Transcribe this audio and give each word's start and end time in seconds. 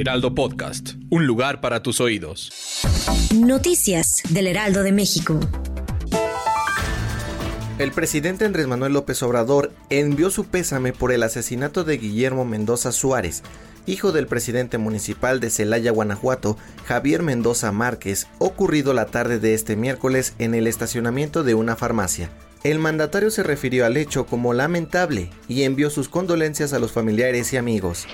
Heraldo 0.00 0.32
Podcast, 0.32 0.90
un 1.10 1.26
lugar 1.26 1.60
para 1.60 1.82
tus 1.82 2.00
oídos. 2.00 2.52
Noticias 3.34 4.22
del 4.28 4.46
Heraldo 4.46 4.84
de 4.84 4.92
México. 4.92 5.40
El 7.80 7.90
presidente 7.90 8.44
Andrés 8.44 8.68
Manuel 8.68 8.92
López 8.92 9.20
Obrador 9.24 9.72
envió 9.90 10.30
su 10.30 10.44
pésame 10.44 10.92
por 10.92 11.10
el 11.10 11.24
asesinato 11.24 11.82
de 11.82 11.98
Guillermo 11.98 12.44
Mendoza 12.44 12.92
Suárez, 12.92 13.42
hijo 13.86 14.12
del 14.12 14.28
presidente 14.28 14.78
municipal 14.78 15.40
de 15.40 15.50
Celaya, 15.50 15.90
Guanajuato, 15.90 16.56
Javier 16.86 17.24
Mendoza 17.24 17.72
Márquez, 17.72 18.28
ocurrido 18.38 18.94
la 18.94 19.06
tarde 19.06 19.40
de 19.40 19.54
este 19.54 19.74
miércoles 19.74 20.32
en 20.38 20.54
el 20.54 20.68
estacionamiento 20.68 21.42
de 21.42 21.54
una 21.54 21.74
farmacia. 21.74 22.30
El 22.68 22.80
mandatario 22.80 23.30
se 23.30 23.42
refirió 23.42 23.86
al 23.86 23.96
hecho 23.96 24.26
como 24.26 24.52
lamentable 24.52 25.30
y 25.48 25.62
envió 25.62 25.88
sus 25.88 26.10
condolencias 26.10 26.74
a 26.74 26.78
los 26.78 26.92
familiares 26.92 27.50
y 27.54 27.56
amigos. 27.56 28.06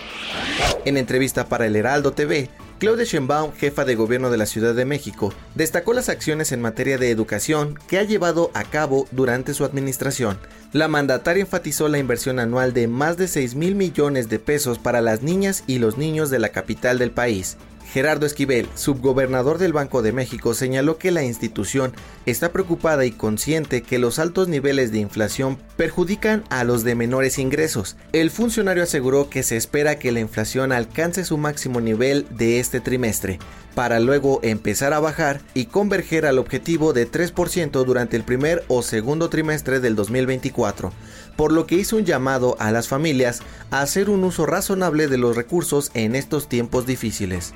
En 0.85 0.97
entrevista 0.97 1.49
para 1.49 1.67
el 1.67 1.75
Heraldo 1.75 2.13
TV, 2.13 2.49
Claudia 2.79 3.05
Sheinbaum, 3.05 3.53
jefa 3.55 3.85
de 3.85 3.97
gobierno 3.97 4.31
de 4.31 4.37
la 4.37 4.47
Ciudad 4.47 4.73
de 4.73 4.85
México, 4.85 5.35
destacó 5.57 5.93
las 5.93 6.09
acciones 6.09 6.53
en 6.53 6.61
materia 6.61 6.99
de 6.99 7.11
educación 7.11 7.77
que 7.89 7.99
ha 7.99 8.05
llevado 8.05 8.53
a 8.55 8.63
cabo 8.63 9.09
durante 9.11 9.55
su 9.55 9.65
administración. 9.65 10.39
La 10.73 10.87
mandataria 10.87 11.41
enfatizó 11.41 11.89
la 11.89 11.99
inversión 11.99 12.39
anual 12.39 12.73
de 12.73 12.87
más 12.87 13.17
de 13.17 13.27
6 13.27 13.57
mil 13.57 13.75
millones 13.75 14.29
de 14.29 14.39
pesos 14.39 14.79
para 14.79 15.01
las 15.01 15.23
niñas 15.23 15.65
y 15.67 15.81
los 15.81 15.99
niños 15.99 16.31
de 16.31 16.39
la 16.39 16.51
capital 16.51 17.01
del 17.01 17.11
país, 17.11 17.57
Gerardo 17.93 18.27
Esquivel, 18.27 18.69
subgobernador 18.75 19.59
del 19.59 19.73
Banco 19.73 20.03
de 20.03 20.13
México, 20.13 20.55
señaló 20.55 20.99
que 20.99 21.11
la 21.11 21.23
institución 21.23 21.93
está 22.27 22.51
preocupada 22.51 23.05
y 23.05 23.13
consciente 23.13 23.83
que 23.83 23.99
los 23.99 24.19
altos 24.19 24.49
niveles 24.49 24.91
de 24.91 24.99
inflación 24.99 25.59
perjudican 25.77 26.45
a 26.51 26.65
los 26.65 26.83
de 26.83 26.95
menores 26.95 27.39
ingresos. 27.39 27.97
El 28.13 28.31
funcionario 28.31 28.83
aseguró 28.83 29.31
que 29.31 29.43
se 29.43 29.57
espera 29.57 29.99
que 29.99 30.13
la 30.13 30.21
inflación 30.21 30.73
alcance 30.73 31.25
su 31.25 31.39
máximo 31.39 31.81
nivel 31.81 32.27
de 32.31 32.59
este 32.59 32.81
trimestre, 32.81 33.39
para 33.75 34.01
luego 34.01 34.41
empezar 34.43 34.93
a 34.93 35.01
bajar 35.01 35.41
y 35.53 35.67
converger 35.67 36.27
al 36.27 36.39
objetivo 36.39 36.93
de 36.93 37.11
3% 37.11 37.85
durante 37.85 38.17
el 38.17 38.23
primer 38.23 38.65
o 38.69 38.83
segundo 38.83 39.29
trimestre 39.29 39.81
del 39.81 39.97
2024, 39.97 40.93
por 41.37 41.53
lo 41.53 41.67
que 41.67 41.77
hizo 41.77 41.97
un 41.97 42.05
llamado 42.05 42.57
a 42.59 42.71
las 42.71 42.89
familias 42.89 43.43
a 43.71 43.81
hacer 43.81 44.11
un 44.11 44.25
uso 44.25 44.47
razonable 44.47 45.09
de 45.09 45.19
los 45.19 45.37
recursos 45.37 45.91
en 45.95 46.15
estos 46.15 46.49
tiempos 46.49 46.87
difíciles. 46.87 47.53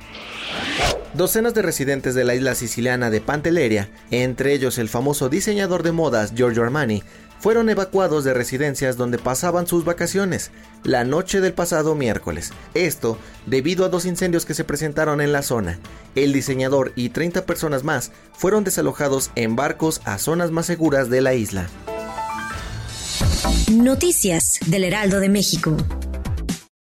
Docenas 1.14 1.54
de 1.54 1.62
residentes 1.62 2.14
de 2.14 2.24
la 2.24 2.34
isla 2.34 2.54
siciliana 2.54 3.10
de 3.10 3.20
Pantelleria, 3.20 3.88
entre 4.10 4.52
ellos 4.52 4.78
el 4.78 4.88
famoso 4.88 5.28
diseñador 5.28 5.82
de 5.82 5.92
modas 5.92 6.32
Giorgio 6.34 6.62
Armani, 6.62 7.02
fueron 7.40 7.70
evacuados 7.70 8.24
de 8.24 8.34
residencias 8.34 8.96
donde 8.96 9.18
pasaban 9.18 9.66
sus 9.66 9.84
vacaciones 9.84 10.50
la 10.84 11.04
noche 11.04 11.40
del 11.40 11.54
pasado 11.54 11.94
miércoles. 11.94 12.52
Esto 12.74 13.18
debido 13.46 13.84
a 13.84 13.88
dos 13.88 14.06
incendios 14.06 14.44
que 14.44 14.54
se 14.54 14.64
presentaron 14.64 15.20
en 15.20 15.32
la 15.32 15.42
zona. 15.42 15.78
El 16.14 16.32
diseñador 16.32 16.92
y 16.94 17.10
30 17.10 17.46
personas 17.46 17.84
más 17.84 18.12
fueron 18.32 18.64
desalojados 18.64 19.30
en 19.34 19.56
barcos 19.56 20.00
a 20.04 20.18
zonas 20.18 20.50
más 20.50 20.66
seguras 20.66 21.10
de 21.10 21.20
la 21.20 21.34
isla. 21.34 21.68
Noticias 23.72 24.58
del 24.66 24.84
Heraldo 24.84 25.20
de 25.20 25.28
México. 25.28 25.76